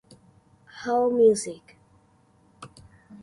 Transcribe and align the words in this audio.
All 0.87 1.11
Music. 1.11 1.77